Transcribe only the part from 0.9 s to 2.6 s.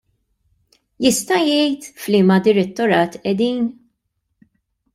Jista' jgħid f'liema